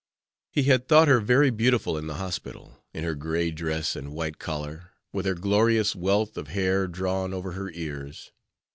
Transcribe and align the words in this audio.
He 0.49 0.63
had 0.63 0.87
thought 0.87 1.07
her 1.07 1.19
very 1.19 1.51
beautiful 1.51 1.95
in 1.95 2.07
the 2.07 2.15
hospital, 2.15 2.83
in 2.91 3.03
her 3.03 3.13
gray 3.13 3.51
dress 3.51 3.95
and 3.95 4.11
white 4.15 4.39
collar, 4.39 4.93
with 5.13 5.27
her 5.27 5.35
glorious 5.35 5.95
wealth 5.95 6.37
of 6.39 6.47
hair 6.47 6.87
drawn 6.87 7.35
over 7.35 7.51
her 7.51 7.69
ears. 7.69 8.31